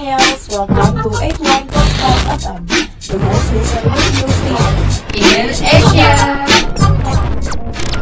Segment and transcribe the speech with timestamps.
[0.00, 2.60] millennials, welcome to 81.5 FM,
[3.04, 4.72] the most listened radio station
[5.12, 6.12] in Asia.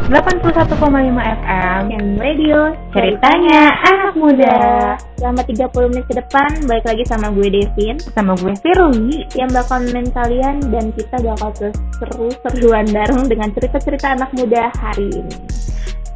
[0.08, 2.58] 81,5 FM yang radio
[2.94, 4.56] ceritanya anak muda.
[5.18, 8.00] Selama 30 menit ke depan, balik lagi sama gue Devin.
[8.00, 9.28] Sama gue Firly.
[9.36, 15.12] Yang bakal nemenin kalian dan kita bakal terus seru-seruan bareng dengan cerita-cerita anak muda hari
[15.12, 15.36] ini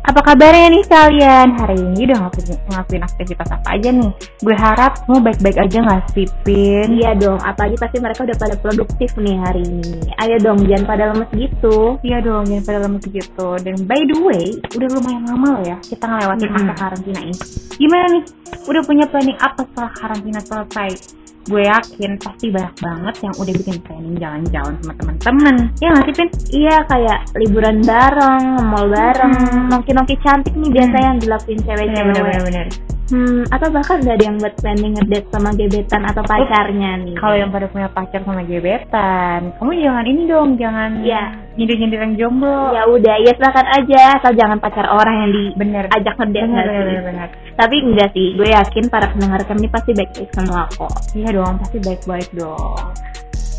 [0.02, 4.10] apa kabarnya nih kalian hari ini udah ngelakuin, ngelakuin aktivitas apa aja nih
[4.42, 8.54] gue harap semua baik-baik aja nggak sih Pin Iya dong, apalagi pasti mereka udah pada
[8.58, 13.04] produktif nih hari ini Ayo dong, jangan pada lemes gitu Iya dong, jangan pada lemes
[13.06, 13.48] gitu.
[13.62, 16.66] Dan by the way, udah lumayan lama loh ya kita ngelewatin Mm-mm.
[16.66, 17.36] masa karantina ini.
[17.78, 18.24] Gimana nih?
[18.66, 21.21] Udah punya planning apa setelah karantina selesai?
[21.42, 25.54] Gue yakin pasti banyak banget yang udah bikin planning jalan-jalan sama teman-teman.
[25.82, 26.28] Ya nggak sih, Pin?
[26.54, 29.66] Iya kayak liburan bareng, mall bareng, Hmm.
[29.70, 32.66] nongki-nongki cantik nih biasanya yang dilakuin Bener, cewek-cewek bener, bener, bener.
[33.12, 37.36] Hmm, atau bahkan udah ada yang buat planning ngedate sama gebetan atau pacarnya nih Kalau
[37.36, 41.24] yang pada punya pacar sama gebetan, kamu jangan ini dong, jangan Iya.
[41.52, 42.72] nyindir-nyindir yang jomblo.
[42.72, 45.84] Ya udah, ya silakan aja asal jangan pacar orang yang bener.
[45.92, 47.28] diajak ngedate Bener, bener, bener, bener.
[47.52, 50.92] Tapi enggak sih, gue yakin para pendengar kami pasti baik-baik semua kok.
[51.12, 52.86] Iya dong, pasti baik-baik dong.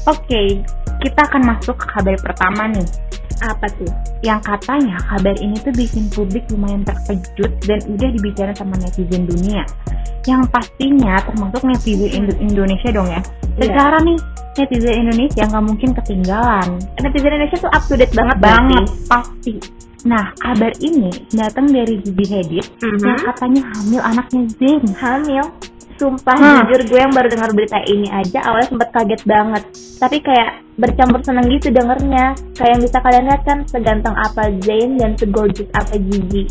[0.09, 0.65] Oke,
[0.97, 2.87] kita akan masuk ke kabar pertama nih.
[3.43, 3.91] Apa tuh?
[4.23, 9.67] Yang katanya kabar ini tuh bikin publik lumayan terkejut dan udah dibicarain sama netizen dunia.
[10.23, 13.19] Yang pastinya termasuk netizen Indo- Indonesia dong ya.
[13.59, 13.67] Iya.
[13.67, 14.17] Secara nih,
[14.55, 16.67] netizen Indonesia nggak mungkin ketinggalan.
[16.97, 19.07] Netizen Indonesia tuh up to date banget Banget, berarti.
[19.11, 19.53] pasti.
[20.03, 23.03] Nah, kabar ini datang dari Gigi Hadid Mhm.
[23.03, 24.83] yang katanya hamil anaknya Zayn.
[24.99, 25.45] Hamil.
[26.03, 26.67] Sumpah, Hah.
[26.67, 29.63] jujur gue yang baru dengar berita ini aja awalnya sempet kaget banget.
[29.97, 32.25] Tapi kayak bercampur seneng gitu dengernya.
[32.53, 36.43] Kayak yang bisa kalian lihat kan seganteng apa Zayn dan segorgeous apa Gigi.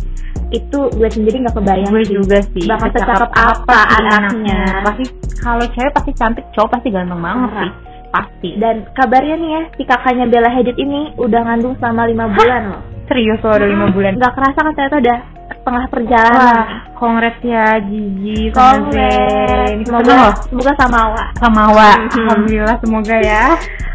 [0.49, 2.13] Itu gue sendiri nggak kebayang gue sih.
[2.13, 4.61] juga sih Bakal secakep apa anaknya.
[4.83, 5.05] pasti
[5.37, 7.61] kalau cewek pasti cantik cowok pasti ganteng banget Parah.
[7.61, 7.71] sih
[8.09, 12.63] pasti Dan kabarnya nih ya, si kakaknya Bella Hadid ini udah ngandung selama lima bulan
[12.69, 12.83] loh.
[13.05, 15.19] serius loh udah lima bulan Gak kerasa kan ternyata udah
[15.63, 16.43] setengah perjalanan.
[16.43, 16.67] wah
[16.99, 19.71] kongres ya Gigi sama Kongres.
[19.87, 20.19] Semoga,
[20.51, 21.25] semoga sama Wa.
[21.39, 22.19] sama Wa Mhm.
[22.27, 23.45] alhamdulillah semoga ya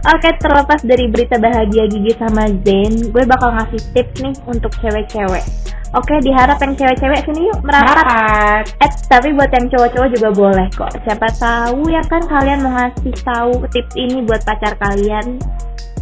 [0.08, 5.44] Oke, terlepas dari berita bahagia Gigi sama Zayn, gue bakal ngasih tips nih untuk cewek-cewek.
[5.92, 8.08] Oke, diharap yang cewek-cewek sini yuk merapat.
[8.08, 8.64] Rapat.
[8.88, 10.96] Eh, tapi buat yang cowok-cowok juga boleh kok.
[11.04, 15.44] Siapa tahu ya kan kalian mau ngasih tahu tips ini buat pacar kalian.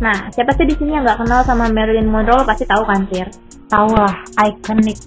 [0.05, 2.45] Nah, siapa sih di sini yang nggak kenal sama Marilyn Monroe?
[2.45, 3.25] Pasti tahu kan, Fir?
[3.65, 4.13] tahu lah
[4.45, 4.97] ikonik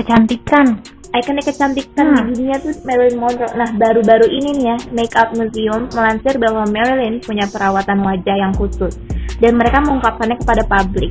[0.00, 0.80] kecantikan
[1.10, 2.30] Ikonik kecantikan Hmm.
[2.30, 3.50] di dunia tuh Marilyn Monroe.
[3.58, 8.94] Nah, baru-baru ini nih ya, Makeup Museum melansir bahwa Marilyn punya perawatan wajah yang khusus.
[9.42, 11.10] Dan mereka mengungkapkannya kepada publik.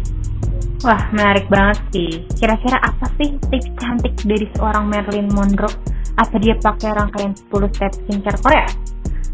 [0.87, 2.23] Wah, menarik banget sih.
[2.39, 5.75] Kira-kira apa sih tips cantik dari seorang Marilyn Monroe?
[6.15, 8.67] Apa dia pakai rangkaian 10 step skincare Korea?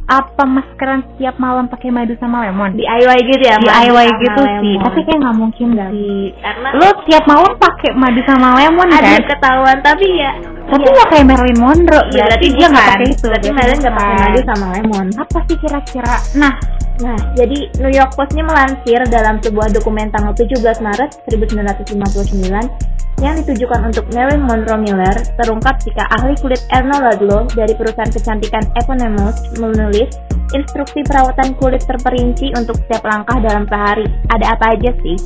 [0.06, 2.78] Apa maskeran setiap malam pakai madu sama lemon?
[2.78, 3.58] DIY gitu ya?
[3.58, 4.46] DIY madu sama gitu sih.
[4.46, 4.84] lemon.
[4.86, 5.90] Tapi kayak nggak mungkin Nggak.
[5.90, 6.22] sih.
[6.38, 9.24] Karena Lo tiap malam pakai madu sama lemon ada kan?
[9.26, 10.32] ketahuan, tapi ya...
[10.66, 12.06] Tapi nggak kayak Marilyn Monroe.
[12.10, 12.58] Iya, berarti bukan.
[12.58, 13.26] dia nggak pakai itu.
[13.26, 15.08] Berarti Berarti Marilyn nggak pakai madu sama lemon.
[15.16, 16.16] Apa sih kira-kira?
[16.36, 16.56] Nah,
[16.96, 23.36] Nah, jadi New York Post ini melansir dalam sebuah dokumen tanggal 17 Maret 1959 yang
[23.44, 29.56] ditujukan untuk Marilyn Monroe Miller terungkap jika ahli kulit Erno Ludlow dari perusahaan kecantikan Eponymous
[29.60, 30.08] menulis
[30.56, 34.08] instruksi perawatan kulit terperinci untuk setiap langkah dalam sehari.
[34.32, 35.18] Ada apa aja sih?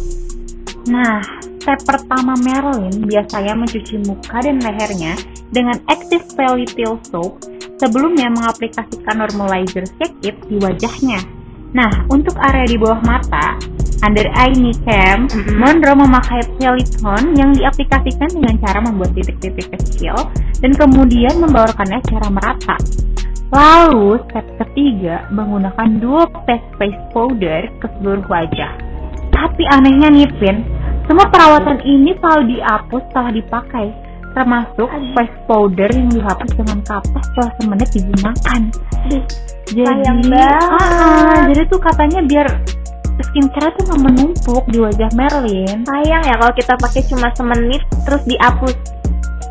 [0.88, 1.19] Nah,
[1.59, 5.19] step pertama Marilyn biasanya mencuci muka dan lehernya
[5.51, 6.63] dengan Active Pale
[7.12, 7.44] Soap
[7.75, 11.19] sebelumnya mengaplikasikan normalizer shake it di wajahnya.
[11.69, 13.53] Nah, untuk area di bawah mata,
[14.01, 15.62] under eye kneecap, Mhm.
[15.62, 20.17] Monroe memakai Peloton yang diaplikasikan dengan cara membuat titik-titik kecil
[20.63, 22.78] dan kemudian membaurkannya secara merata.
[23.50, 28.88] Lalu, step ketiga, menggunakan dua test face powder ke seluruh wajah.
[29.39, 30.67] Tapi anehnya nih, Pin,
[31.07, 33.88] semua perawatan ini selalu dihapus setelah dipakai,
[34.35, 38.61] termasuk face powder yang dihapus dengan kapas setelah semenit digunakan.
[39.69, 40.59] Jadi, banget.
[40.75, 42.47] Ah, jadi tuh katanya biar
[43.31, 45.87] skincare tuh nggak menumpuk di wajah Marilyn.
[45.87, 48.98] Sayang ya kalau kita pakai cuma semenit terus dihapus.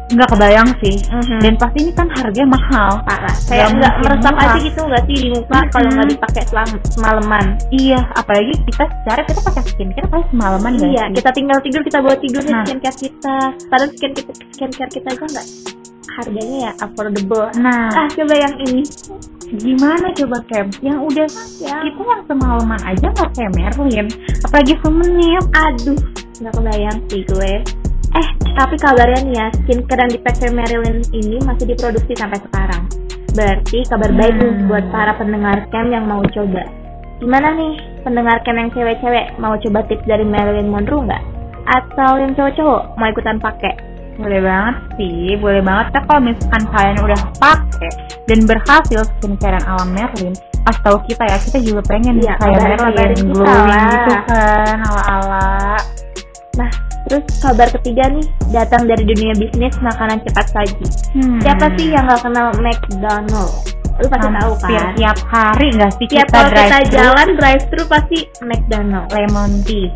[0.09, 0.97] Nggak kebayang sih.
[1.05, 1.39] Mhm.
[1.39, 2.91] Dan pasti ini kan harganya mahal.
[3.01, 5.69] parah kayak Nggak meresap aja gitu nggak sih di muka Mhm.
[5.69, 11.05] kalau nggak dipakai selam- semalaman Iya, apalagi kita secara kita pakai skincare paling semalaman iya
[11.05, 11.15] sih?
[11.15, 12.63] kita tinggal tidur kita bawa tidur Nah.
[12.63, 15.47] skincare kita padahal skin kita skincare kita aja nggak
[16.11, 18.83] harganya ya affordable Nah, ah coba yang ini
[19.51, 20.67] gimana coba Kem?
[20.81, 21.27] Yang udah
[21.59, 24.09] ya kita yang semalaman aja nggak kayak Marilyn,
[24.43, 25.45] apalagi semenit.
[25.55, 26.01] aduh
[26.39, 27.53] nggak kebayang sih gue
[28.15, 32.85] eh tapi kabarnya nih ya skincare yang dipakai Marilyn ini masih diproduksi sampai sekarang
[33.29, 34.67] Berarti kabar baik nih Hmm.
[34.67, 36.65] buat para pendengar camp yang mau coba.
[37.23, 41.23] Gimana nih pendengar camp yang cewek-cewek mau coba tips dari Marilyn Monroe nggak?
[41.69, 43.75] Atau yang cowok-cowok mau ikutan pakai?
[44.19, 47.91] Boleh banget sih, boleh banget ya kalau misalkan kalian udah pakai
[48.27, 50.35] dan berhasil skincare ala Merlin,
[50.67, 55.79] pas tahu kita ya, kita juga pengen Iya, kayak Merlin, kita glowing gitu kan, ala-ala.
[56.59, 56.71] Nah,
[57.07, 60.87] terus kabar ketiga nih datang dari dunia bisnis makanan cepat saji.
[61.15, 61.39] Hmm.
[61.39, 63.53] Siapa sih yang nggak kenal McDonald?
[63.99, 64.95] Lu pasti tahu kan?
[64.95, 69.07] tiap hari nggak sih Tiap kita kalau kita drive jalan drive thru pasti McDonald.
[69.11, 69.91] lemon tea,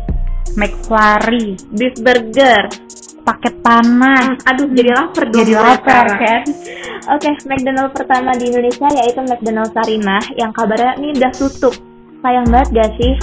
[0.57, 2.63] McFlurry, Beef burger.
[3.23, 5.39] paket panas, Aduh, jadi lapar dong.
[5.39, 6.43] jadi lapar kan?
[7.07, 11.71] Oke, McDonald pertama di Indonesia yaitu McDonald Sarinah yang kabarnya ini udah tutup.
[12.19, 13.15] Sayang banget gak sih?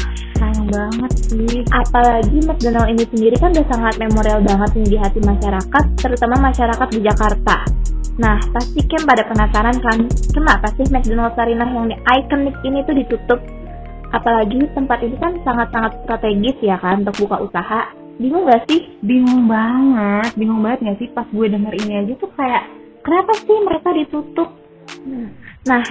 [0.70, 1.66] Banget sih.
[1.74, 6.88] Apalagi McDonald ini sendiri kan udah sangat memorial banget nih di hati masyarakat, terutama masyarakat
[6.94, 7.56] di Jakarta.
[8.20, 9.98] Nah, pasti kan pada penasaran kan,
[10.30, 13.40] kenapa sih McDonald Sarinah yang ikonik ini tuh ditutup?
[14.10, 17.90] Apalagi tempat ini kan sangat-sangat strategis ya kan untuk buka usaha.
[18.20, 18.94] Bingung gak sih?
[19.00, 22.68] Bingung banget, bingung banget nggak sih pas gue denger ini aja tuh kayak
[23.00, 24.48] kenapa sih mereka ditutup?
[25.70, 25.86] Nah,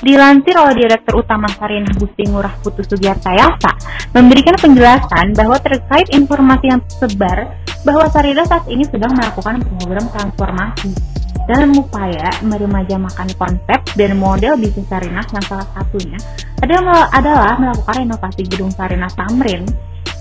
[0.00, 3.68] Dilansir oleh Direktur Utama Sarinah Gusti Ngurah Putu Sugiarta Yasa,
[4.16, 7.52] memberikan penjelasan bahwa terkait informasi yang tersebar
[7.84, 10.96] bahwa Sarinah saat ini sedang melakukan program transformasi
[11.44, 16.16] dalam upaya meremajakan konsep dan model bisnis Sarinah yang salah satunya
[16.64, 19.68] adalah, adalah melakukan renovasi gedung Sarinah Tamrin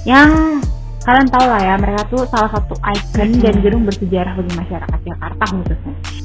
[0.04, 0.60] yang
[1.08, 5.44] kalian tahu lah ya mereka tuh salah satu ikon dan gedung bersejarah bagi masyarakat Jakarta
[5.56, 6.19] khususnya.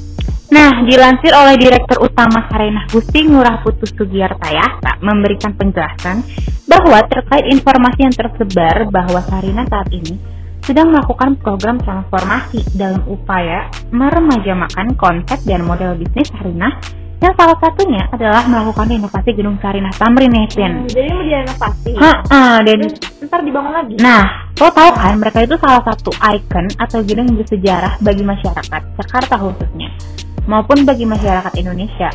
[0.54, 6.22] Nah, dilansir oleh Direktur Utama Sarinah Gusti Ngurah Putu Sugiarta Yasa memberikan penjelasan
[6.70, 10.14] bahwa terkait informasi yang tersebar bahwa Sarinah saat ini
[10.62, 16.70] sedang melakukan program transformasi dalam upaya meremajamakan konsep dan model bisnis Sarinah
[17.18, 20.70] yang salah satunya adalah melakukan renovasi gedung Sarinah Tamrin nih, Pin.
[20.70, 21.90] hmm, jadi mau direnovasi.
[21.98, 22.78] Ha-ha, dan
[23.26, 23.94] ntar dibangun lagi.
[23.98, 29.34] Nah, lo tau kan mereka itu salah satu ikon atau gedung bersejarah bagi masyarakat Jakarta
[29.34, 29.90] khususnya
[30.48, 32.10] maupun bagi masyarakat Indonesia.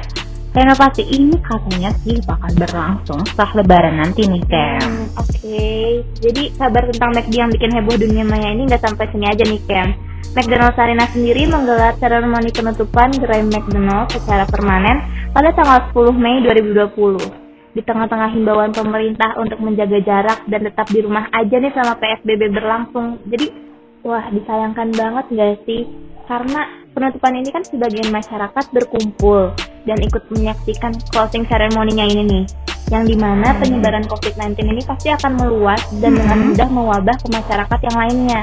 [0.49, 4.81] Renovasi ini katanya sih bakal berlangsung setelah lebaran nanti nih, Kem.
[4.81, 9.29] Hmm, Oke, jadi kabar tentang McD yang bikin heboh dunia maya ini nggak sampai sini
[9.29, 9.93] aja nih Ken.
[10.33, 15.01] McDonald Sarina sendiri menggelar seremoni penutupan gerai McDonald secara permanen
[15.33, 17.73] pada tanggal 10 Mei 2020.
[17.77, 22.41] Di tengah-tengah himbauan pemerintah untuk menjaga jarak dan tetap di rumah aja nih selama PSBB
[22.57, 23.21] berlangsung.
[23.29, 23.53] Jadi,
[24.01, 25.85] wah disayangkan banget nggak sih?
[26.25, 26.61] Karena
[26.93, 29.53] penutupan ini kan sebagian masyarakat berkumpul
[29.85, 32.45] dan ikut menyaksikan closing ceremony-nya ini nih
[32.89, 36.47] yang di mana penyebaran COVID-19 ini pasti akan meluas dan dengan Hmm.
[36.53, 38.41] mudah mewabah ke masyarakat yang lainnya.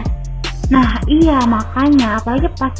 [0.70, 2.74] Nah, iya makanya apalagi pas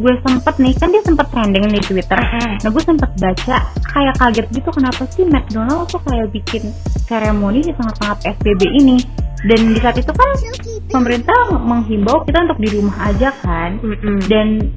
[0.00, 2.16] gue sempet nih kan dia sempet trending di Twitter.
[2.64, 6.72] Nah, gue sempet baca kayak kaget gitu kenapa sih McDonald tuh kayak bikin
[7.04, 8.96] seremoni di tengah-tengah PSBB ini.
[9.40, 10.28] Dan di saat itu kan
[10.88, 13.80] pemerintah menghimbau kita untuk di rumah aja kan.
[14.28, 14.72] Dan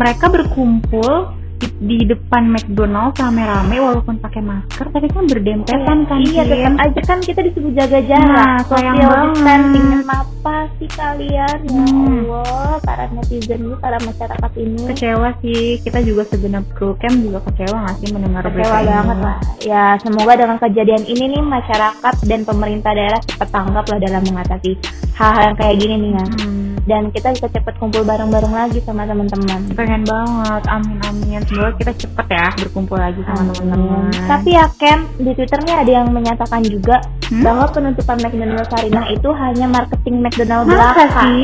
[0.00, 1.28] mereka berkumpul
[1.60, 7.00] di, di depan McDonald rame-rame walaupun pakai masker tapi kan berdempetan kan iya, tetap aja
[7.04, 9.28] kan kita disuruh jaga Nah, jarak, sayang social banget.
[9.36, 9.88] distancing.
[10.10, 11.58] Apa sih kalian?
[11.60, 12.24] Ya Hmm.
[12.24, 14.82] Allah, para netizen ini, para masyarakat ini.
[14.88, 18.88] kecewa sih kita juga segenap kru camp juga kecewa nggak sih mendengar Kecewa berita ini?
[18.88, 19.36] banget lah.
[19.60, 24.70] Ya, semoga dengan kejadian ini nih masyarakat dan pemerintah daerah cepat tanggap lah dalam mengatasi
[25.12, 26.24] hal-hal yang kayak gini nih ya.
[26.24, 29.62] Hmm, Dan kita bisa cepat kumpul bareng-bareng lagi sama teman-teman.
[29.72, 34.98] pengen banget amin amin semoga kita cepet ya berkumpul lagi sama teman-teman Tapi ya Ken,
[35.16, 36.98] di Twitter nih ada yang menyatakan juga
[37.30, 37.46] Hmm?
[37.46, 41.04] bahwa penutupan McDonald Sarinah itu hanya marketing McDonald Masa belaka.
[41.22, 41.42] sih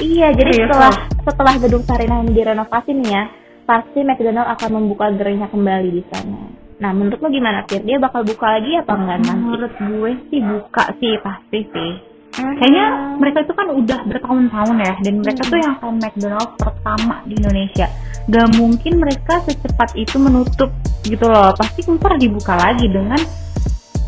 [0.00, 3.22] Iya, jadi Serius, setelah setelah gedung Sarinah ini direnovasi nih ya,
[3.64, 6.42] pasti McDonald akan membuka gerainya kembali di sana.
[6.78, 7.82] Nah, menurut lo gimana, Fir?
[7.82, 9.34] Dia bakal buka lagi apa enggak nanti?
[9.36, 12.17] menurut gue sih buka sih pasti sih Hmm.
[12.38, 12.86] Kayaknya
[13.18, 17.86] mereka itu kan udah bertahun-tahun ya dan mereka tuh yang kayak McDonald pertama di Indonesia
[18.28, 20.70] gak mungkin mereka secepat itu menutup
[21.02, 23.18] gitu loh pasti ntar dibuka lagi dengan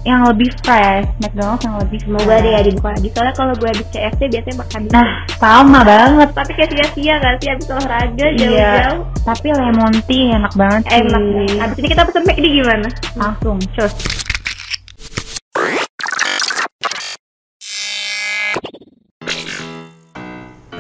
[0.01, 2.45] yang lebih fresh McDonald yang lebih Semoga fresh.
[2.49, 3.09] dia dibuka lagi.
[3.13, 7.49] Soalnya kalau gue habis CFC biasanya makan nah sama banget tapi kayak sia-sia gak sih
[7.53, 9.01] habis olahraga iya jauh-jauh?
[9.29, 11.23] tapi lemon tea enak banget sih Enak.
[11.61, 12.89] Habis ini kita pesen McD gimana?
[13.21, 13.93] langsung cus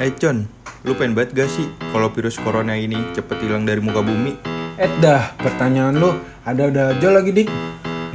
[0.00, 0.48] Eh Con,
[0.88, 4.32] lu pengen banget gak sih kalau virus corona ini cepet hilang dari muka bumi?
[4.80, 6.16] Eh dah, pertanyaan lu
[6.48, 7.52] ada-ada aja lagi dik.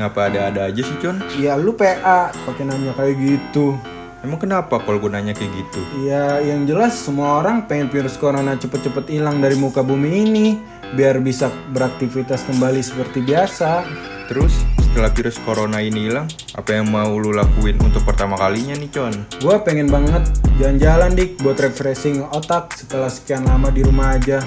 [0.01, 1.21] Ngapa ada-ada aja sih Con?
[1.37, 3.77] Ya lu PA pakai nanya kayak gitu.
[4.25, 5.77] Emang kenapa kalau gue nanya kayak gitu?
[6.09, 10.47] Ya yang jelas semua orang pengen virus corona cepet-cepet hilang dari muka bumi ini.
[10.97, 13.85] biar bisa beraktivitas kembali seperti biasa.
[14.25, 16.23] Terus setelah virus corona ini hilang,
[16.55, 19.11] apa yang mau lu lakuin untuk pertama kalinya nih Con?
[19.43, 20.23] Gue pengen banget
[20.55, 24.39] jalan-jalan dik buat refreshing otak setelah sekian lama di rumah aja.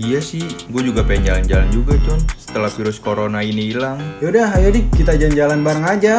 [0.00, 0.40] Iya sih,
[0.72, 4.00] gue juga pengen jalan-jalan juga Con setelah virus corona ini hilang.
[4.24, 6.14] Yaudah, ayo dik kita jalan-jalan bareng aja.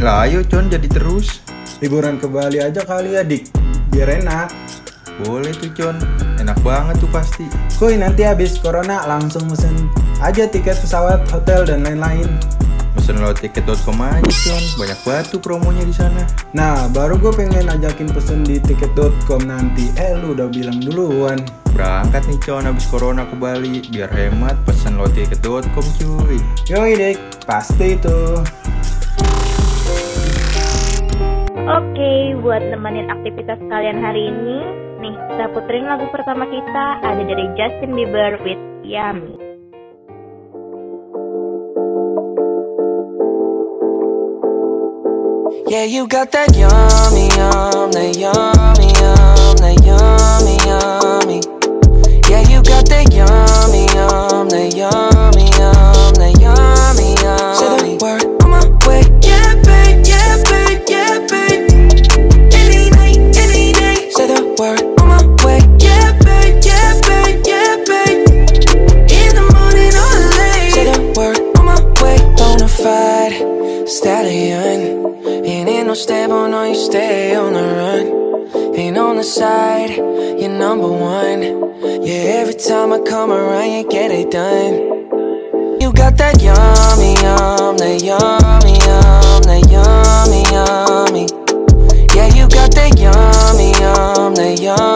[0.00, 1.44] Lah ayo Con jadi terus.
[1.84, 3.52] Liburan ke Bali aja kali ya dik,
[3.92, 4.48] biar enak.
[5.20, 6.00] Boleh tuh Con,
[6.40, 7.44] enak banget tuh pasti.
[7.76, 9.92] Kuy nanti habis corona langsung mesen
[10.24, 12.32] aja tiket pesawat, hotel dan lain-lain.
[13.06, 16.26] Mesen lo tiket.com aja Con, banyak banget tuh promonya di sana.
[16.58, 19.94] Nah, baru gue pengen ajakin pesen di tiket.com nanti.
[19.94, 21.38] Eh, lu udah bilang duluan.
[21.70, 26.42] Berangkat nih Con habis corona ke Bali, biar hemat pesen lo tiket.com cuy.
[26.66, 28.42] Yoi dik, pasti itu.
[31.62, 34.58] Oke, buat nemenin aktivitas kalian hari ini,
[34.98, 39.45] nih kita puterin lagu pertama kita ada dari Justin Bieber with Yummy.
[45.76, 51.40] Yeah, you got that yummy, yum, that yummy, yum, that yummy, yummy.
[52.30, 55.15] Yeah, you got that yummy, yum, that yummy,
[79.86, 79.96] side,
[80.40, 81.42] you're number one.
[82.02, 85.80] Yeah, every time I come around, you get it done.
[85.80, 91.26] You got that yummy, yum, that yummy, yum, that yummy, yummy.
[92.14, 94.95] Yeah, you got that yummy, yum, that yummy,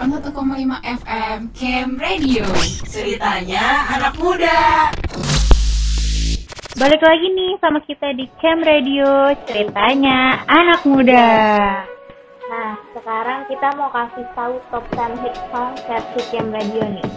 [0.00, 0.32] 101,5
[0.80, 2.48] FM Camp Radio.
[2.88, 4.88] Ceritanya anak muda.
[6.80, 11.28] Balik lagi nih sama kita di Camp Radio Ceritanya anak muda.
[12.48, 17.08] Nah sekarang kita mau kasih tahu top 10 hit song versi Camp Radio nih.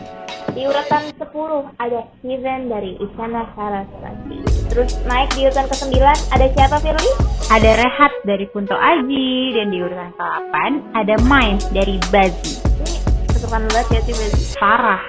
[0.51, 6.77] Di urutan 10 ada Season dari Isana Saraswati Terus naik di urutan ke-9 ada siapa
[6.79, 7.11] Firly?
[7.51, 10.55] Ada Rehat dari Kunto Aji dan di urutan ke-8
[10.95, 12.61] ada Miles dari Bazi.
[12.79, 14.43] Ini kesukaan banget ya sih Bezi.
[14.57, 15.03] Parah.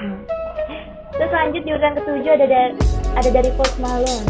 [1.15, 2.75] Terus lanjut di urutan ke-7 ada dari
[3.15, 4.27] ada dari Post Malone,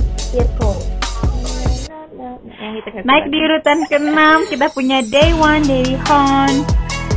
[2.95, 3.02] kan.
[3.02, 4.19] Naik di urutan ke-6
[4.52, 6.52] kita punya Day One dari Hon.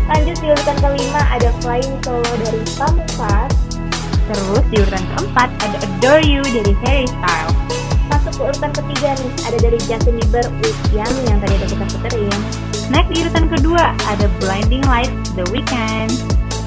[0.08, 3.52] Lanjut di urutan kelima ada Flying Solo dari Pamungkas.
[4.28, 7.77] Terus di urutan keempat ada Adore You dari Harry Styles.
[8.08, 11.86] Masuk ke urutan ketiga nih ada dari Justin Bieber with Yummy yang tadi udah kita
[11.92, 12.40] puterin.
[12.88, 16.12] Naik di urutan kedua ada Blinding Lights The Weeknd.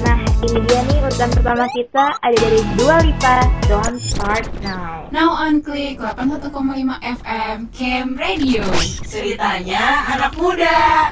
[0.01, 3.37] Nah ini dia nih urutan pertama kita ada dari Dua Lipa
[3.69, 5.09] Don't Start Now.
[5.09, 6.53] Now on Klik 81,5
[7.01, 8.65] FM Cam Radio.
[9.05, 11.09] Ceritanya anak muda.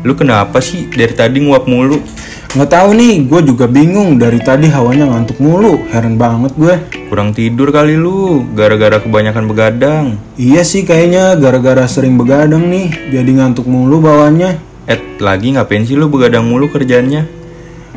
[0.00, 2.00] Lu kenapa sih dari tadi nguap mulu?
[2.50, 5.86] Nggak tahu nih, gue juga bingung dari tadi hawanya ngantuk mulu.
[5.86, 6.74] Heran banget gue.
[7.06, 10.18] Kurang tidur kali lu, gara-gara kebanyakan begadang.
[10.34, 14.58] Iya sih kayaknya gara-gara sering begadang nih, jadi ngantuk mulu bawaannya.
[14.90, 17.22] Eh, lagi ngapain sih lu begadang mulu kerjanya?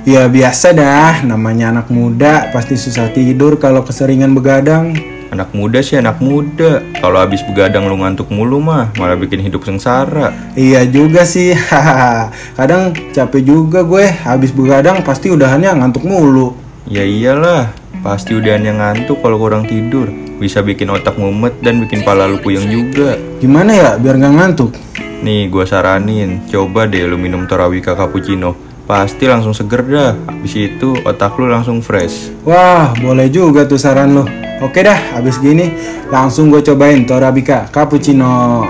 [0.05, 4.93] Ya biasa dah, namanya anak muda pasti susah tidur kalau keseringan begadang.
[5.33, 6.85] Anak muda sih anak muda.
[7.01, 10.29] Kalau habis begadang lu ngantuk mulu mah, malah bikin hidup sengsara.
[10.53, 11.57] Iya juga sih.
[12.61, 16.53] Kadang capek juga gue, habis begadang pasti udahannya ngantuk mulu.
[16.85, 17.73] Ya iyalah,
[18.05, 20.05] pasti udahannya ngantuk kalau kurang tidur.
[20.37, 23.17] Bisa bikin otak mumet dan bikin pala lu puyeng juga.
[23.41, 24.77] Gimana ya biar nggak ngantuk?
[25.25, 28.53] Nih, gua saranin, coba deh lu minum Torawika Cappuccino.
[28.85, 30.13] Pasti langsung seger dah.
[30.29, 32.29] Habis itu otak lu langsung fresh.
[32.45, 34.29] Wah, boleh juga tuh saran lo.
[34.63, 35.75] Oke dah, habis gini
[36.07, 38.63] langsung gue cobain Torabika Cappuccino.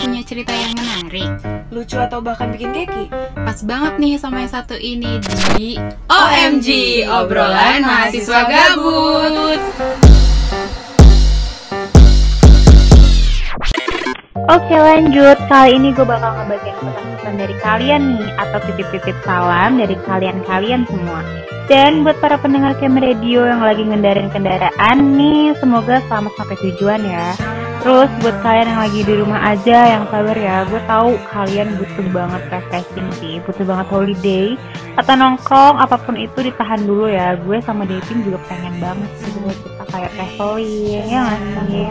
[0.00, 1.28] Punya cerita yang menarik.
[1.68, 3.12] lucu atau bahkan bikin keki.
[3.36, 5.20] Pas banget nih sama yang satu ini
[5.54, 5.76] di
[6.08, 6.68] OMG
[7.04, 9.60] obrolan mahasiswa gabut.
[14.48, 19.96] Oke lanjut, kali ini gue bakal ngebagiin pesan-pesan dari kalian nih Atau titip-titip salam dari
[20.06, 21.22] kalian-kalian semua
[21.70, 27.00] Dan buat para pendengar Cam Radio yang lagi ngendarin kendaraan nih Semoga selamat sampai tujuan
[27.06, 27.26] ya
[27.80, 32.06] Terus buat kalian yang lagi di rumah aja yang sabar ya, gue tahu kalian butuh
[32.12, 34.46] banget refreshing sih, butuh banget holiday
[35.00, 37.40] atau nongkrong apa pun itu ditahan dulu ya.
[37.40, 41.40] Gue sama Devin juga pengen banget sih buat kita kayak traveling ya nggak
[41.72, 41.88] sih?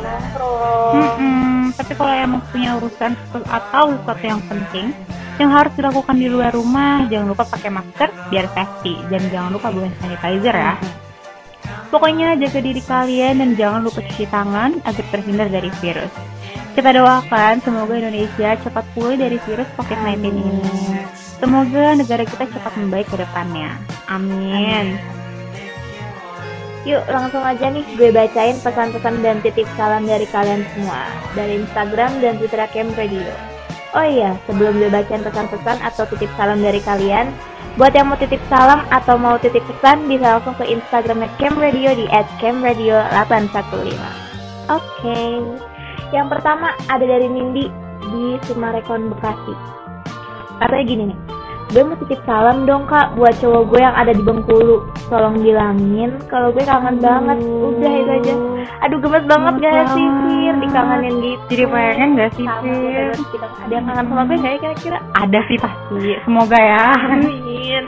[0.94, 1.74] Mm-mm.
[1.74, 3.12] Tapi kalau emang punya urusan
[3.50, 4.94] atau sesuatu yang penting
[5.40, 9.72] yang harus dilakukan di luar rumah, jangan lupa pakai masker biar safety dan jangan lupa
[9.72, 10.76] bawa sanitizer ya.
[11.90, 16.12] Pokoknya jaga diri kalian dan jangan lupa cuci tangan agar terhindar dari virus.
[16.76, 20.68] Kita doakan semoga Indonesia cepat pulih dari virus COVID-19 ini.
[21.40, 23.80] Semoga negara kita cepat membaik ke depannya.
[24.12, 25.00] Amin.
[26.88, 32.24] Yuk langsung aja nih gue bacain pesan-pesan dan titip salam dari kalian semua dari Instagram
[32.24, 33.49] dan Twitter Camp Radio.
[33.98, 37.34] Oh iya, sebelum gue bacain pesan-pesan atau titip salam dari kalian,
[37.74, 41.98] buat yang mau titip salam atau mau titip pesan bisa langsung ke Instagramnya Camp Radio
[41.98, 42.06] di
[42.38, 43.98] @camradio815.
[44.70, 45.42] Oke,
[46.14, 47.66] yang pertama ada dari Nindi
[48.14, 49.58] di Sumarekon Bekasi.
[50.62, 51.18] Katanya gini nih,
[51.70, 54.90] gue mau titip salam dong kak buat cowok gue yang ada di Bengkulu.
[55.06, 57.38] Tolong bilangin kalau gue kangen banget.
[57.46, 58.34] Udah itu aja.
[58.86, 60.26] Aduh gemes banget Gemes gak sih banget.
[60.26, 61.44] Fir dikangenin gitu.
[61.54, 63.10] Jadi pengen gak sih, Fir?
[63.70, 64.98] Ada yang kangen sama gue gak ya kira-kira?
[65.14, 66.86] Ada sih pasti, semoga ya.
[67.14, 67.84] Amin.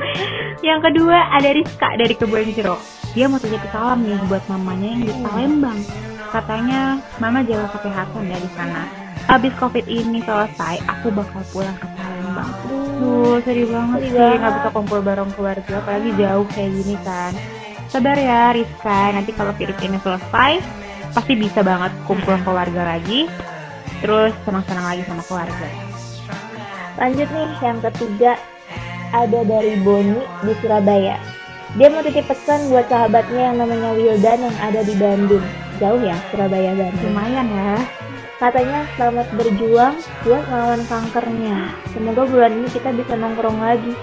[0.61, 2.81] Yang kedua ada Rizka dari Kebun Jeruk.
[3.17, 5.79] Dia mau titip salam nih buat mamanya yang di Palembang.
[6.31, 8.87] Katanya mama jaga kesehatan dari sana.
[9.27, 11.87] Abis covid ini selesai, aku bakal pulang ke
[12.31, 12.51] Palembang.
[13.01, 17.33] Duh, sedih banget Sedih sih nggak bisa kumpul bareng keluarga, apalagi jauh kayak gini kan.
[17.91, 20.51] Sabar ya Rizka, nanti kalau virus ini selesai,
[21.11, 23.27] pasti bisa banget kumpul keluarga lagi.
[23.99, 25.69] Terus senang-senang lagi sama keluarga.
[26.97, 28.31] Lanjut nih yang ketiga
[29.11, 31.19] ada dari Boni di Surabaya.
[31.75, 35.43] Dia mau titip pesan buat sahabatnya yang namanya Wildan yang ada di Bandung.
[35.79, 37.11] Jauh ya Surabaya Bandung.
[37.11, 37.75] Lumayan ya.
[38.41, 41.77] Katanya selamat berjuang buat melawan kankernya.
[41.93, 43.93] Semoga bulan ini kita bisa nongkrong lagi.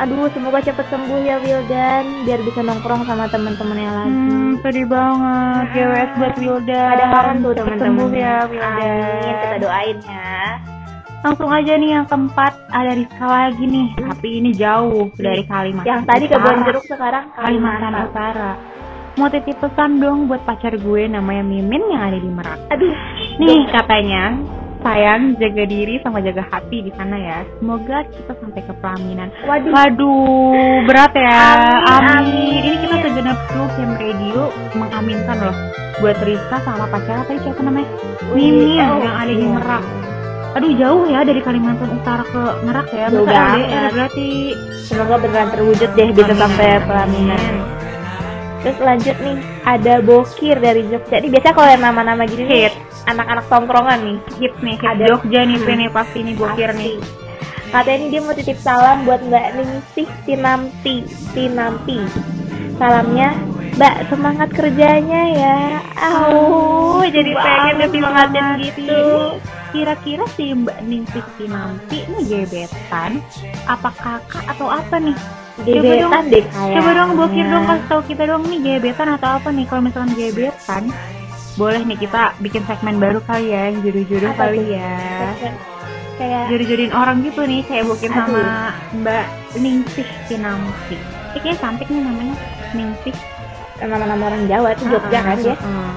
[0.00, 4.16] Aduh, semoga cepet sembuh ya Wildan, biar bisa nongkrong sama teman-temannya lagi.
[4.16, 5.64] Hmm, sedih banget.
[5.76, 6.82] GWS buat Wilda.
[6.88, 7.84] Ada kangen tuh teman-teman.
[7.84, 8.64] sembuh ya Wilda.
[8.80, 10.40] Amin, kita doain ya.
[11.22, 13.88] Langsung aja nih yang keempat ada Rizka lagi nih.
[13.92, 15.92] Tapi ini jauh dari Kalimantan.
[15.92, 16.48] Yang tadi ke Utara.
[16.48, 18.50] Bon Jeruk sekarang Kalimantan Utara.
[19.12, 22.56] Mau titip pesan dong buat pacar gue namanya Mimin yang ada di Merak.
[22.70, 22.92] Aduh,
[23.36, 24.32] Nih katanya,
[24.80, 27.38] sayang jaga diri sama jaga hati di sana ya.
[27.56, 29.28] Semoga kita sampai ke pelaminan.
[29.44, 29.68] waduh.
[29.68, 31.44] Waduh, berat ya.
[31.84, 32.08] Amin, Amin.
[32.24, 32.60] amin.
[32.64, 34.40] Ini kita segenap kru Camp Radio
[34.74, 35.56] mengaminkan loh
[36.00, 37.88] buat Rizka sama pacarnya tadi siapa namanya?
[38.32, 39.52] Mimin Oh, yang ada di iya.
[39.52, 39.84] Merak.
[40.52, 43.06] Aduh jauh ya dari Kalimantan Utara ke Merak ya.
[43.08, 43.92] Jauh banget.
[43.92, 44.28] Berarti.
[44.82, 47.40] Semoga beneran terwujud deh bisa sampai pelaminan.
[48.62, 51.18] Terus lanjut nih, ada Bokir dari Jogja.
[51.18, 52.70] Ini biasanya kalau yang nama-nama gini nih,
[53.10, 54.18] anak-anak tongkrongan nih.
[54.38, 55.66] Hit nih, hit Ada- Jogja nih, Hmm.
[55.66, 56.96] Vini pasti nih bokir nih.
[57.72, 60.96] Katanya ini dia mau titip salam buat Mbak Ningsih Tinampi.
[61.32, 61.98] Tinampi.
[62.76, 63.32] Salamnya,
[63.80, 65.58] Mbak semangat kerjanya ya.
[65.96, 69.02] Au, jadi pengen disemangatin banget gitu.
[69.72, 73.24] Kira-kira si Mbak Ningsih si nanti ini gebetan
[73.64, 75.16] apa kakak atau apa nih?
[75.62, 76.74] Gebetan deh kayaknya.
[76.76, 79.64] Coba dong bokir dong kasih tahu kita dong nih gebetan atau apa nih?
[79.66, 80.82] Kalau misalkan gebetan,
[81.54, 84.96] boleh nih kita bikin segmen baru kali ya, jodoh-jodoh Apa kali ya.
[86.12, 88.18] Kayak Jodoh-jodohin orang gitu nih, kayak bokir Aduh.
[88.20, 88.44] sama
[88.94, 89.26] Mbak
[89.58, 90.96] Ningsih Kinampi.
[91.32, 92.36] Eh, kayaknya cantik nih namanya,
[92.72, 93.16] Ningsih.
[93.82, 95.56] nama-nama orang Jawa tuh Jogja Ah, kan ya.
[95.58, 95.96] ah.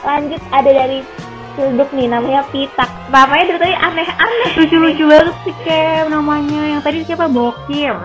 [0.00, 1.04] Lanjut ada dari
[1.52, 2.88] Cilduk nih namanya Pitak.
[3.08, 4.50] Namanya dari tadi aneh-aneh.
[4.56, 6.60] Lucu-lucu banget sih Kem namanya.
[6.72, 7.96] Yang tadi siapa Bokir.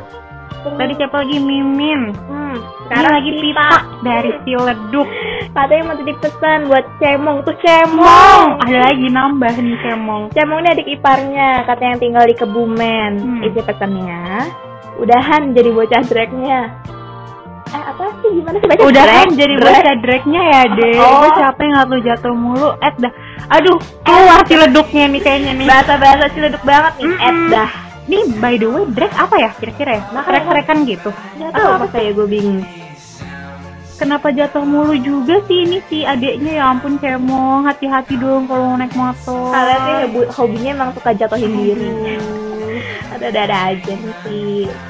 [0.62, 2.02] Tadi siapa lagi Mimin.
[2.22, 3.70] Hmm, Sekarang lagi Pita
[4.02, 5.08] dari Ciledug.
[5.52, 8.46] Katanya mau titip pesan buat Cemong tuh Cemong.
[8.60, 10.22] Ada lagi nambah nih Cemong.
[10.32, 13.12] Cemong ini adik iparnya, katanya yang tinggal di Kebumen.
[13.18, 13.42] Hmm.
[13.44, 14.22] Isi pesannya,
[14.98, 16.60] udahan jadi bocah dreknya.
[17.68, 19.28] Eh apa sih gimana sih baca Udah drag?
[19.32, 19.74] jadi Drag.
[19.74, 20.96] baca dreknya ya deh.
[21.00, 21.24] Oh.
[21.24, 22.70] Gue capek ngeliat lu jatuh mulu.
[22.78, 23.14] Eh dah.
[23.50, 25.68] Aduh, keluar Ciledugnya nih kayaknya nih.
[25.68, 27.24] Bahasa-bahasa ciledug banget nih, Mm-mm.
[27.24, 27.72] Ed dah.
[28.12, 30.04] Nih by the way, drag apa ya kira-kira ya?
[30.12, 31.10] Makanya- Trek-trekan gitu.
[31.40, 32.60] Atau tahu apa saya gue bingung.
[33.96, 38.92] Kenapa jatuh mulu juga sih ini si adeknya ya ampun cemong hati-hati dong kalau naik
[38.98, 39.54] motor.
[39.54, 41.90] Kalian sih hobi- hobinya emang suka jatuhin diri.
[43.14, 44.38] Ada-ada aja nih si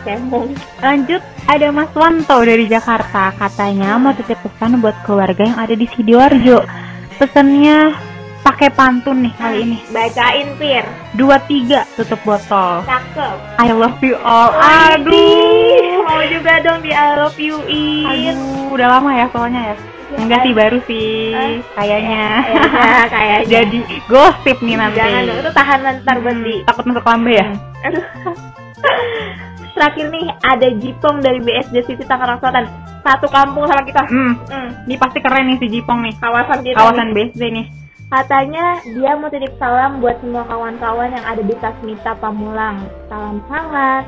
[0.07, 0.55] Cemong.
[0.79, 5.83] Lanjut ada Mas Wanto dari Jakarta katanya mau titip pesan buat keluarga yang ada di
[5.85, 6.63] Sidoarjo.
[7.19, 7.91] Pesannya
[8.41, 9.77] pakai pantun nih kali ini.
[9.87, 10.85] Bacain, Fir.
[11.13, 12.81] Dua tiga tutup botol.
[12.81, 13.35] Cakep.
[13.57, 14.49] I love you all.
[14.49, 16.01] Aduh, Aduh.
[16.03, 18.33] mau juga dong di I love you in.
[18.33, 19.75] Aduh, udah lama ya soalnya ya.
[20.11, 22.25] Enggak sih baru sih Eh, kayaknya.
[22.43, 23.47] Kayaknya, kayaknya.
[23.47, 24.97] Jadi gosip nih nanti.
[24.97, 27.47] Jangan dong, itu tahan ntar Hmm, di takut masuk lambe ya?
[27.81, 28.03] Aduh.
[29.71, 32.67] Terakhir nih ada Jipong dari BSD City Tangerang Selatan.
[33.01, 34.03] Satu kampung sama kita.
[34.03, 36.13] Hmm, Hmm, ini pasti keren nih si Jipong nih.
[36.19, 36.75] kawasan kita.
[36.75, 37.15] Kawasan nih.
[37.31, 37.65] BSD nih.
[38.11, 42.83] Katanya dia mau titip salam buat semua kawan-kawan yang ada di Tasmita Pamulang.
[43.07, 44.03] Salam hangat.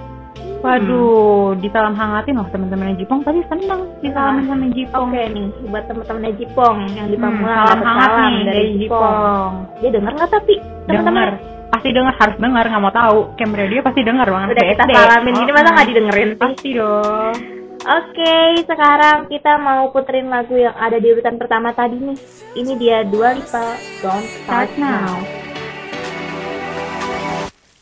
[0.59, 5.07] Waduh, disalam hangatin loh teman-teman Jipong tadi seneng disalamin sama Jipong.
[5.07, 8.63] Oke nih, buat teman-teman Jipong yang di Hmm, Pamulang salam dapat hangat salam nih dari
[8.75, 9.51] Jipong.
[9.79, 11.07] Dia denger nggak tapi teman-teman?
[11.07, 11.31] Dengar.
[11.73, 13.19] Pasti dengar, harus dengar, nggak mau tahu.
[13.39, 14.47] Camera dia pasti dengar banget.
[14.51, 15.73] Udah kita salamin gini Oh, masa oh.
[15.79, 16.29] nggak didengerin?
[16.35, 17.35] Pasti dong.
[17.83, 22.15] Oke, sekarang kita mau puterin lagu yang ada di urutan pertama tadi nih.
[22.55, 25.19] Ini dia Dua Lipa, Don't Start Now.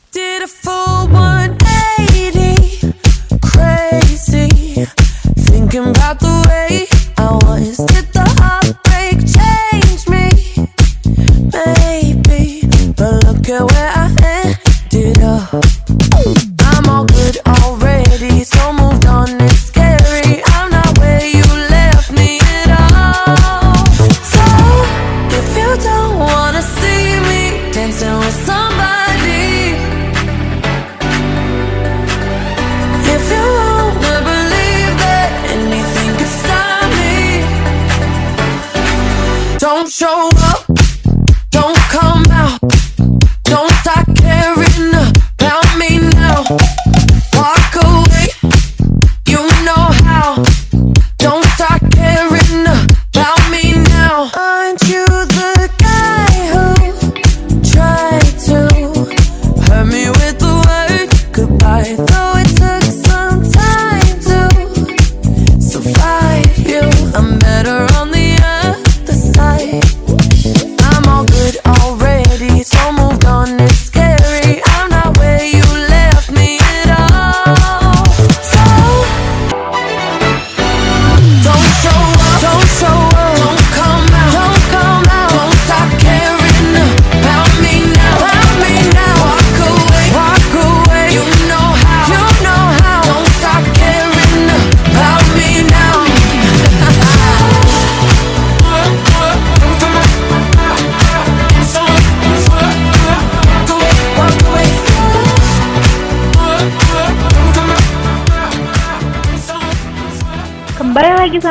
[0.09, 2.97] Did a full 180,
[3.45, 4.89] crazy.
[5.45, 6.89] Thinking about the way
[7.21, 8.10] I was.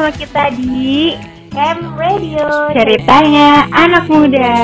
[0.00, 1.12] Kembali lagi sama kita di
[1.52, 2.72] Ham Radio.
[2.72, 4.56] ceritanya anak muda.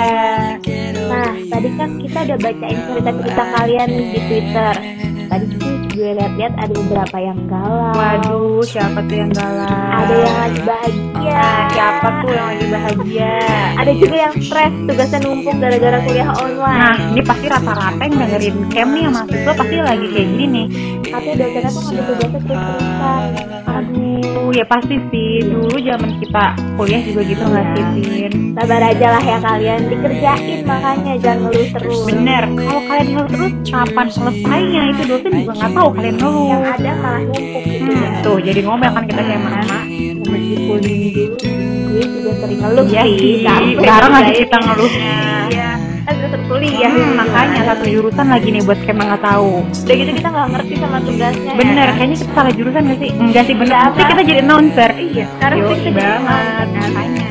[1.12, 4.75] Nah, tadi kan kita udah bacain cerita-cerita kalian di Twitter.
[5.29, 7.92] Tadi sih gue lihat-lihat ada beberapa yang galau.
[7.92, 9.68] Waduh, siapa tuh yang galau?
[9.68, 11.15] Ada yang lagi bahagia.
[11.27, 13.33] Nah, siapa tuh yang lagi bahagia?
[13.77, 16.79] Ada juga yang stres tugasnya numpuk gara-gara kuliah online.
[16.79, 20.67] Nah, ini pasti rata-rata yang dengerin camp nih yang mahasiswa pasti lagi kayak gini nih.
[21.07, 23.29] Tapi dosennya tuh ngambil tugasnya terus-terusan.
[23.67, 25.31] Aduh, ya pasti sih.
[25.47, 26.45] Dulu zaman kita
[26.77, 28.33] kuliah juga gitu nggak sih, Vin?
[28.57, 31.99] Sabar aja lah ya kalian, dikerjain makanya jangan ngeluh terus.
[32.09, 34.83] Bener, kalau kalian ngeluh terus, kapan selesainya?
[34.97, 36.47] Itu dosen juga nggak tahu kalian ngeluh.
[36.49, 38.11] Yang ada malah numpuk gitu Hmm, ya.
[38.19, 39.79] tuh, jadi ngomel kan kita kayak mana?
[40.77, 43.35] Gue juga sering ngeluh Iya sih.
[43.77, 45.17] sekarang lagi kita ngeluhnya.
[45.47, 45.71] Iya,
[46.05, 46.93] kan udah kuliah.
[46.93, 49.51] Hmm, makanya satu jurusan lagi nih buat kayak nggak tahu.
[49.65, 51.53] Udah gitu kita nggak ngerti sama tugasnya.
[51.53, 51.95] ya Bener, kan?
[51.97, 53.11] kayaknya kita salah jurusan gak sih?
[53.15, 53.75] Enggak sih, bener.
[53.75, 54.11] Pasti apa.
[54.12, 54.91] kita jadi announcer.
[54.93, 57.27] Iya, sekarang Yoi kita jadi makanya.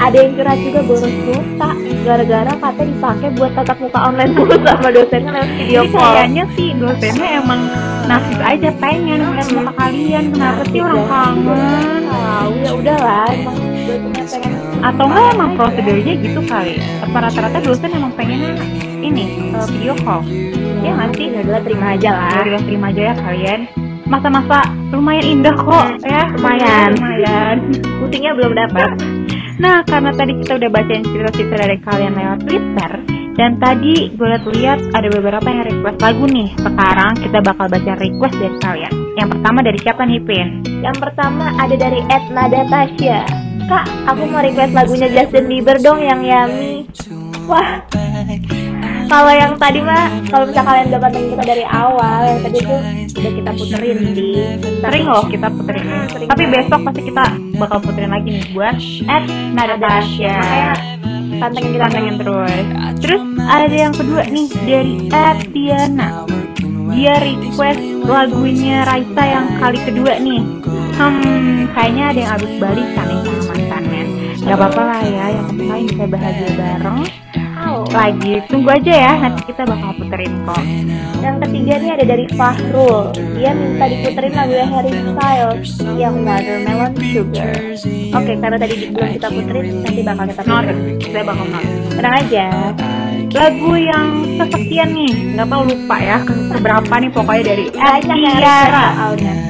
[0.00, 1.68] Ada yang curhat juga boros pulsa
[2.00, 6.16] gara-gara kata dipakai buat tatap muka online dulu sama dosennya lewat video call.
[6.16, 7.60] kayaknya sih dosennya emang
[8.08, 10.24] nasib aja pengen ngeliat muka kalian.
[10.32, 12.00] Kenapa sih orang kangen?
[12.40, 16.80] Tahu ya udahlah, emang dosennya pengen Atau enggak emang prosedurnya gitu kali?
[17.04, 18.56] Apa rata-rata dosen emang pengennya
[19.04, 20.24] ini eh, video call?
[20.80, 21.28] Ya nggak sih?
[21.36, 22.32] ya udahlah terima aja lah.
[22.40, 23.60] Ya udah terima aja ya kalian.
[24.08, 26.32] Masa-masa lumayan indah kok ya.
[26.32, 26.90] Lumayan.
[26.96, 27.56] Lumayan.
[28.00, 28.88] Pusingnya belum dapat.
[29.60, 32.90] Nah, karena tadi kita udah bacain cerita-cerita dari kalian lewat Twitter,
[33.36, 36.48] dan tadi gue liat-liat ada beberapa yang request lagu nih.
[36.56, 38.99] Sekarang kita bakal baca request dari kalian.
[39.18, 40.48] Yang pertama dari siapa nih, Pin?
[40.82, 43.26] Yang pertama ada dari Edna Datasha.
[43.70, 46.90] Kak, aku mau request lagunya Justin Bieber dong yang Yummy.
[47.46, 47.82] Wah,
[49.10, 52.78] kalau yang tadi mah, kalau misalnya kalian udah pantengin kita dari awal, yang tadi tuh
[53.10, 54.28] udah kita puterin di
[54.78, 55.86] Sering loh kita puterin.
[56.14, 56.54] sering Tapi banget.
[56.62, 57.24] besok pasti kita
[57.58, 58.76] bakal puterin lagi nih buat
[59.10, 60.38] at Nadasha.
[60.38, 60.74] Makanya
[61.42, 62.64] pantengin kita Pantengin terus.
[63.02, 66.08] Terus ada yang kedua nih dari at Diana.
[66.90, 70.42] Dia request lagunya Raisa yang kali kedua nih.
[71.00, 74.02] Hmm, kayaknya ada yang habis balikan nih sama mantannya.
[74.40, 77.00] Gak apa-apa lah ya, yang penting bisa bahagia bareng.
[77.90, 80.62] Lagi, tunggu aja ya, nanti kita bakal puterin kok.
[81.20, 83.10] Yang ketiga nih ada dari Fahrul.
[83.34, 87.54] Dia minta diputerin lagu Harry Styles yang Watermelon Sugar.
[88.14, 90.78] Oke, karena tadi belum kita puterin, nanti bakal kita puterin.
[91.02, 91.64] saya bakal not.
[91.98, 92.46] Tenang aja.
[93.30, 94.06] Lagu yang
[94.38, 98.86] kesekian nih, nggak tahu lupa ya, keberapa nih pokoknya dari Etiara.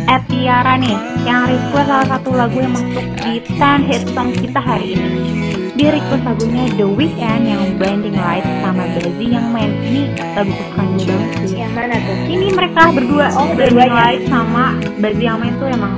[0.08, 0.96] Etiara nih,
[1.28, 5.49] yang request salah satu lagu yang masuk di 10 hit song kita hari ini.
[5.70, 10.02] Dia request lagunya The Weeknd yang Blinding Lights sama Bazi yang main ini
[10.34, 11.56] lagu kesukaan gue banget sih.
[11.56, 12.16] Yang mana tuh?
[12.26, 13.94] Ini mereka berdua, Oh, Blinding dua-duanya.
[13.96, 14.64] Lights sama
[14.98, 15.94] Bazi yang main tuh emang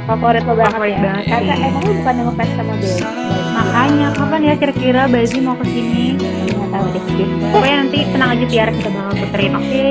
[0.00, 1.00] Favorit lo banget Favorit ya?
[1.04, 2.96] banget, Karena emang lu bukan yang ngefans sama Bel.
[3.50, 6.04] makanya kapan ya kira-kira Bazi mau ke sini?
[6.48, 7.02] Nggak tahu deh.
[7.50, 9.86] Pokoknya nanti tenang aja Tiara kita bakal puterin, oke?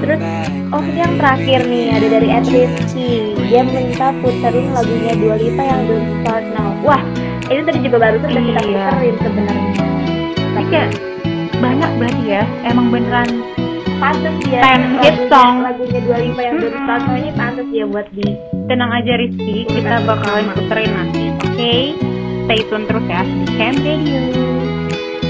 [0.00, 0.20] Terus,
[0.66, 3.10] oh ini yang terakhir nih ada dari Ed Rizky.
[3.46, 6.70] Dia minta puterin lagunya Dua Lipa yang Don't Start Now.
[6.82, 7.02] Wah,
[7.50, 8.86] ini tadi juga baru udah kita Iya.
[8.88, 9.72] puterin sebenarnya.
[10.50, 10.90] Tapi kayak
[11.58, 13.28] banyak berarti ya, emang beneran
[14.00, 15.54] Pantes dia Ten hit lagunya- song.
[15.60, 18.32] lagunya Dua Lipa yang Don't Start Now ini pantes dia buat di
[18.64, 21.74] tenang aja Rizky, kita bakalan puterin nanti, oke?
[22.48, 24.20] Stay tune terus ya di Radio.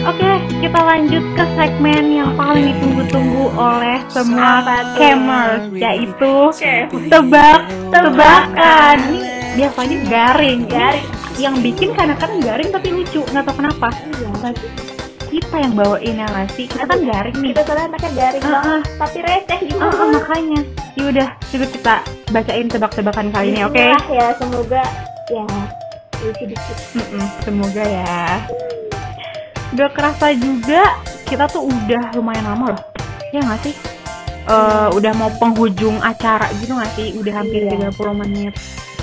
[0.01, 4.63] Oke, kita lanjut ke segmen yang paling ditunggu-tunggu oleh semua
[4.95, 6.33] camers, yaitu
[7.11, 8.99] tebak-tebakan.
[9.51, 11.07] Biasanya garing, garing.
[11.37, 13.89] Yang bikin karena kan garing tapi lucu, nggak tahu kenapa.
[14.41, 14.67] Tapi
[15.31, 16.65] kita yang bawain ya nggak sih?
[16.67, 17.51] Kita kan garing nih.
[17.51, 19.79] kita soalnya anaknya garing Ah, banget, tapi receh gitu.
[19.79, 20.61] Ah, ah, makanya.
[20.95, 21.95] Yaudah, coba kita
[22.29, 23.75] bacain tebak-tebakan kali ini, oke?
[23.75, 24.83] Bismillah ya, semoga
[25.29, 25.45] ya
[26.21, 26.79] lucu dikit.
[26.93, 28.45] Mm-mm, semoga ya.
[29.71, 32.83] Udah kerasa juga kita tuh udah lumayan lama loh.
[33.31, 33.75] Ya nggak sih?
[34.43, 37.15] Eh, udah mau penghujung acara gitu nggak sih?
[37.15, 37.89] Udah hampir Iya.
[37.89, 38.53] 30 menit.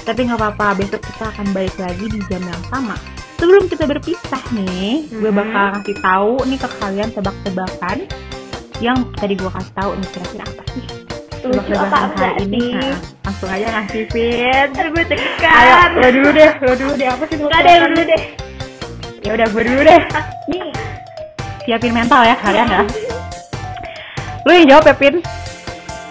[0.08, 2.96] Tapi nggak apa-apa, besok kita akan balik lagi di jam yang sama.
[3.38, 5.36] Sebelum kita berpisah nih, gue Mhm.
[5.36, 7.98] bakal kasih tahu nih ke kalian tebak-tebakan
[8.80, 10.86] yang tadi gue kasih tahu nih kira-kira apa sih?
[11.38, 12.66] Tebak-tebakan hari ini.
[12.74, 14.70] Nah, langsung aja ngasih Fit.
[14.74, 15.90] Gue Ayo, tekan.
[15.94, 17.08] lo dulu deh, lo dulu deh.
[17.08, 17.36] Apa sih?
[17.38, 18.22] Enggak deh, lu dulu deh.
[19.22, 20.02] Ya udah, gue dulu deh.
[20.48, 20.64] Nih,
[21.68, 22.82] Siapin mental ya kalian ya.
[24.48, 25.16] Lu yang jawab ya, Pin.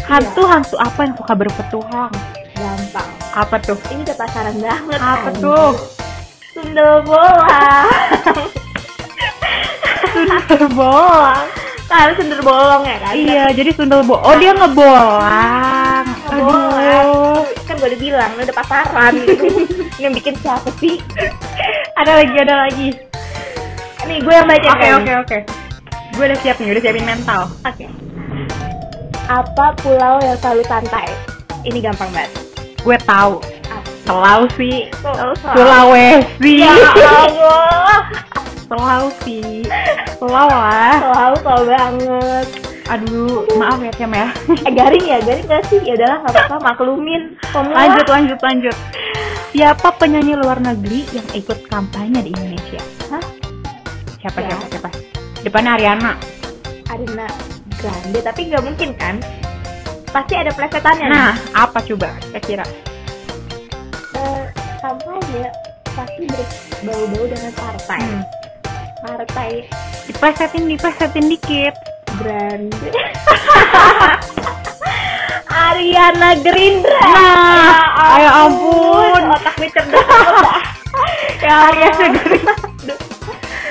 [0.05, 2.13] Hantu-hantu apa yang suka berpetualang?
[2.53, 3.11] gampang.
[3.37, 3.77] Apa tuh?
[3.92, 4.96] Ini udah pasaran banget.
[4.96, 5.33] Apa kan?
[5.44, 5.72] tuh?
[6.57, 7.88] Sundel bolong.
[10.09, 11.44] Sundel bolong.
[11.85, 13.12] Kan sundel bolong ya kan?
[13.12, 14.16] Iya, jadi sundel bo.
[14.25, 16.09] Oh, dia ngebolang.
[16.33, 17.07] Ngebolang.
[17.12, 17.44] Aduh.
[17.68, 19.44] Kan gue udah bilang, udah pasaran gitu.
[20.03, 20.96] yang bikin siapa sih?
[21.92, 22.88] Ada lagi, ada lagi.
[24.09, 25.38] Nih, gue yang baca Oke, oke, oke.
[26.16, 27.53] Gue udah siap nih, udah siapin mental.
[27.68, 27.85] Oke.
[29.29, 31.12] Apa pulau yang selalu santai?
[31.68, 32.46] Ini gampang banget.
[32.87, 33.42] Gue tahu.
[34.07, 34.87] Sulawesi.
[35.42, 36.62] Sulawesi.
[36.62, 38.07] Ya Allah.
[38.62, 39.66] Sulawesi.
[40.16, 40.94] Pulau lah.
[41.03, 42.46] Selalu tau banget.
[42.87, 44.31] Aduh, maaf ya, Cem ya.
[44.62, 45.83] Eh garing ya, garing gak sih?
[45.83, 47.35] Ya udahlah, gak apa-apa, maklumin.
[47.51, 47.75] Pemula.
[47.75, 48.77] lanjut lanjut lanjut
[49.51, 52.77] siapa penyanyi luar negeri yang ikut kampanye di Indonesia
[53.09, 53.25] Hah?
[54.20, 54.53] siapa Ya.
[54.53, 54.88] siapa siapa
[55.40, 56.12] depannya Ariana
[56.87, 57.25] Arina
[57.77, 59.16] Grande, tapi nggak mungkin kan?
[60.07, 61.09] Pasti ada plesetannya.
[61.09, 62.64] nah apa coba kira-kira
[64.16, 64.45] Eh,
[64.81, 65.45] kampanye
[65.87, 66.25] pasti
[66.81, 68.01] berbau-bau dengan partai.
[68.01, 68.23] Hmm.
[68.99, 69.51] Partai
[70.07, 71.75] diplesetin diplesetin dikit
[72.16, 72.73] Grande.
[75.47, 76.97] Ariana Gerindra.
[76.97, 79.21] Nah, ya ampun.
[79.31, 80.07] Otak cerdas
[81.45, 82.38] ya Ariana Grande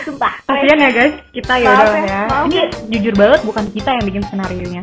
[0.06, 0.34] Sumpah.
[0.46, 2.66] kasian ya guys kita ya Maaf ya, ya maaf ini ya.
[2.88, 4.82] jujur banget bukan kita yang bikin skenario nya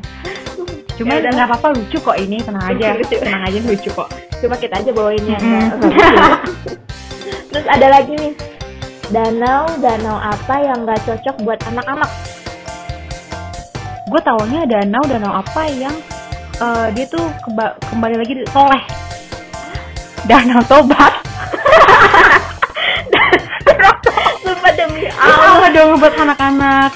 [1.02, 4.54] cuma Ya nggak apa-apa lucu kok ini tenang aja Lucu, tenang aja lucu kok Cuma
[4.54, 5.38] kita aja bawainnya.
[5.38, 6.38] Enggak.
[7.50, 8.34] Terus ada lagi nih.
[9.08, 12.10] Danau, danau apa yang nggak cocok buat anak-anak?
[14.02, 15.94] gue taunya danau danau apa yang
[16.58, 18.82] eh, dia tuh keba- kembali lagi soleh
[20.22, 21.16] danau tobat
[24.42, 25.08] Sumpah demi
[25.72, 26.92] dong buat anak-anak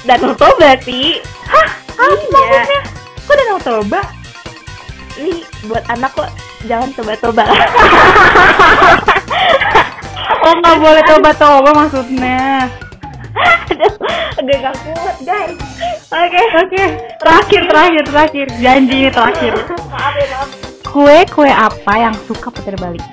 [0.00, 1.20] Danau Toba sih.
[1.44, 2.48] hah apa Iya.
[2.56, 2.80] maksudnya
[3.30, 4.00] kok danau toba
[5.14, 7.44] Ini buat anak kok jangan toba-toba.
[10.40, 12.66] oh nggak boleh toba-toba maksudnya
[14.34, 15.54] agak gak kuat guys.
[16.10, 16.42] Oke.
[16.58, 16.82] oke
[17.16, 19.52] terakhir terakhir terakhir janji ini terakhir
[19.86, 20.48] Maaf ya maaf.
[20.82, 23.04] kue kue apa yang suka putar balik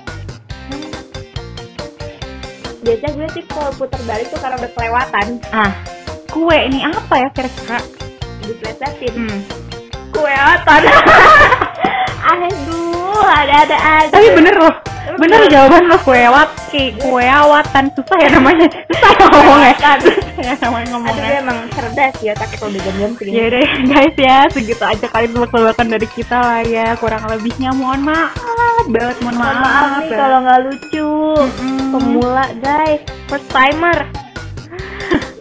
[2.81, 5.27] Biasanya gue sih kalau putar balik tuh karena udah kelewatan.
[5.51, 5.71] ah
[6.27, 7.79] kue ini apa ya kira-kira
[8.41, 9.13] Diplesetin.
[9.13, 9.39] hmm.
[10.17, 10.83] Kue otot.
[12.27, 14.11] Aduh, ada-ada aja.
[14.11, 14.73] Tapi bener loh,
[15.15, 16.49] bener jawaban lo kuewat,
[16.99, 21.23] kuewatan susah ya namanya, susah ya ngomongnya, susah ya namanya Aduh, ngomongnya.
[21.23, 23.31] dia emang cerdas ya, tapi kalau udah jam-jam segini.
[23.31, 23.61] Ya udah
[23.93, 26.87] guys ya, segitu aja kali tebak-tebakan dari kita lah ya.
[26.99, 28.35] Kurang lebihnya mohon maaf
[28.87, 29.63] banget, mohon Mohon maaf.
[29.63, 31.11] maaf nih kalau nggak lucu.
[31.87, 32.99] Pemula guys,
[33.31, 33.97] first timer.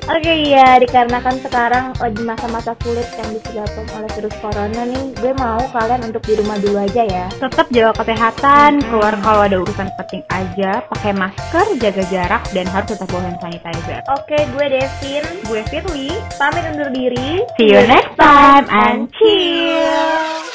[0.06, 5.58] Oke ya, dikarenakan sekarang lagi masa-masa sulit yang disebabkan oleh virus corona nih, gue mau
[5.74, 7.26] kalian untuk di rumah dulu aja ya.
[7.34, 12.94] Tetap jaga kesehatan, keluar kalau ada urusan penting aja, pakai masker, jaga jarak, dan harus
[12.94, 13.98] tetap bawa hand sanitizer.
[14.14, 17.42] Oke, gue Devin, Gue Firly, pamit undur diri.
[17.58, 20.46] see you next time and chill.